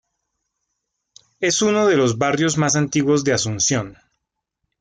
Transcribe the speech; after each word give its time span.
Es 1.39 1.61
uno 1.61 1.85
de 1.85 1.95
los 1.95 2.17
barrios 2.17 2.57
más 2.57 2.75
antiguos 2.75 3.23
de 3.23 3.33
Asunción. 3.33 3.99